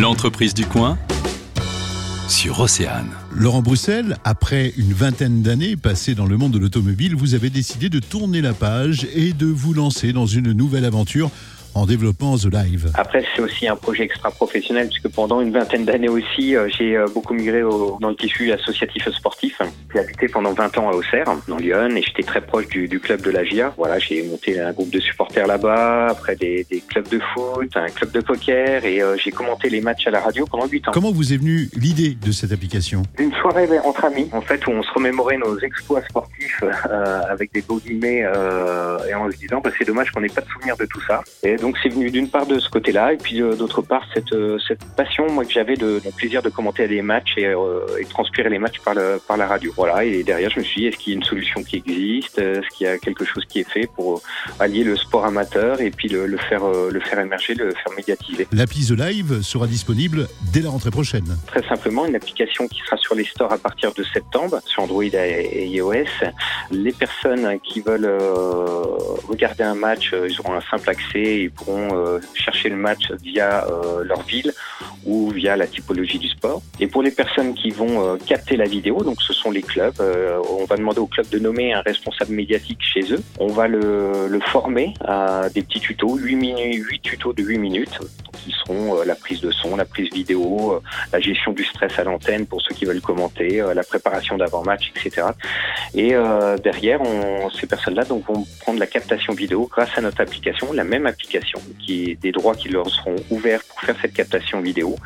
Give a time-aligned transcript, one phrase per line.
[0.00, 0.98] L'entreprise du coin
[2.28, 3.08] sur Océane.
[3.32, 7.88] Laurent Bruxelles, après une vingtaine d'années passées dans le monde de l'automobile, vous avez décidé
[7.88, 11.30] de tourner la page et de vous lancer dans une nouvelle aventure
[11.76, 12.90] en développant The Live.
[12.94, 17.06] Après, c'est aussi un projet extra-professionnel, puisque pendant une vingtaine d'années aussi, euh, j'ai euh,
[17.12, 19.60] beaucoup migré au, dans le tissu associatif sportif.
[19.92, 22.98] J'ai habité pendant 20 ans à Auxerre, dans Lyon, et j'étais très proche du, du,
[22.98, 23.74] club de la GIA.
[23.76, 27.88] Voilà, j'ai monté un groupe de supporters là-bas, après des, des, clubs de foot, un
[27.88, 30.92] club de poker, et euh, j'ai commenté les matchs à la radio pendant 8 ans.
[30.94, 33.02] Comment vous est venue l'idée de cette application?
[33.18, 37.52] Une soirée entre amis, en fait, où on se remémorait nos exploits sportifs euh, avec
[37.52, 40.48] des beaux guillemets, euh, et en se disant, bah, c'est dommage qu'on n'ait pas de
[40.48, 41.22] souvenir de tout ça.
[41.42, 44.34] Et donc c'est venu d'une part de ce côté-là, et puis euh, d'autre part cette,
[44.66, 48.04] cette passion moi que j'avais de, de plaisir de commenter des matchs et, euh, et
[48.04, 49.72] transpirer les matchs par, le, par la radio.
[49.76, 52.38] Voilà, et derrière je me suis dit est-ce qu'il y a une solution qui existe,
[52.38, 54.22] est-ce qu'il y a quelque chose qui est fait pour
[54.58, 58.46] allier le sport amateur et puis le, le faire le faire émerger, le faire médiatiser?
[58.52, 61.36] L'appli The Live sera disponible dès la rentrée prochaine.
[61.46, 65.02] Très simplement, une application qui sera sur les stores à partir de septembre sur Android
[65.04, 66.04] et iOS.
[66.70, 68.10] Les personnes qui veulent
[69.28, 73.66] regarder un match, ils auront un simple accès, ils pourront euh, chercher le match via
[73.66, 74.52] euh, leur ville
[75.04, 76.62] ou via la typologie du sport.
[76.80, 80.00] Et pour les personnes qui vont euh, capter la vidéo, donc ce sont les clubs,
[80.58, 83.22] on va demander au club de nommer un responsable médiatique chez eux.
[83.38, 87.58] On va le, le former à des petits tutos, 8, minutes, 8 tutos de 8
[87.58, 87.98] minutes
[88.44, 90.80] qui seront la prise de son, la prise vidéo,
[91.12, 95.28] la gestion du stress à l'antenne pour ceux qui veulent commenter, la préparation d'avant-match, etc.
[95.96, 100.20] Et euh, derrière, on, ces personnes-là donc vont prendre la captation vidéo grâce à notre
[100.20, 104.12] application, la même application, qui est des droits qui leur seront ouverts pour faire cette
[104.12, 104.96] captation vidéo,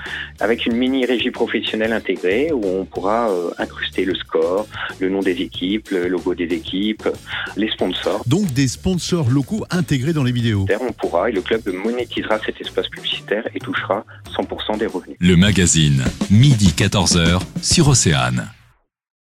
[0.41, 4.67] avec une mini régie professionnelle intégrée où on pourra euh, incruster le score,
[4.99, 7.09] le nom des équipes, le logo des équipes,
[7.57, 8.25] les sponsors.
[8.27, 10.67] Donc des sponsors locaux intégrés dans les vidéos.
[10.81, 14.05] On pourra et le club monétisera cet espace publicitaire et touchera
[14.37, 15.17] 100% des revenus.
[15.21, 18.51] Le magazine, midi 14h sur Océane.